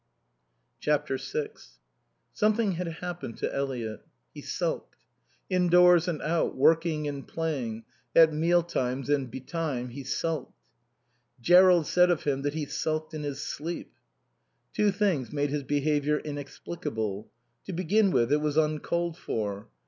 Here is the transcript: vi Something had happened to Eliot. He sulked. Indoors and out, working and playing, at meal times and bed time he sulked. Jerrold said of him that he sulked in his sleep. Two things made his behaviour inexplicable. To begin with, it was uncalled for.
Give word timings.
vi 0.83 1.47
Something 2.33 2.71
had 2.71 2.87
happened 2.87 3.37
to 3.37 3.55
Eliot. 3.55 4.03
He 4.33 4.41
sulked. 4.41 4.95
Indoors 5.47 6.07
and 6.07 6.23
out, 6.23 6.55
working 6.57 7.07
and 7.07 7.27
playing, 7.27 7.83
at 8.15 8.33
meal 8.33 8.63
times 8.63 9.09
and 9.11 9.29
bed 9.29 9.47
time 9.47 9.89
he 9.89 10.03
sulked. 10.03 10.57
Jerrold 11.39 11.85
said 11.85 12.09
of 12.09 12.23
him 12.23 12.41
that 12.41 12.55
he 12.55 12.65
sulked 12.65 13.13
in 13.13 13.21
his 13.21 13.43
sleep. 13.43 13.93
Two 14.73 14.89
things 14.89 15.31
made 15.31 15.51
his 15.51 15.61
behaviour 15.61 16.17
inexplicable. 16.17 17.29
To 17.67 17.73
begin 17.73 18.09
with, 18.09 18.33
it 18.33 18.41
was 18.41 18.57
uncalled 18.57 19.19
for. 19.19 19.69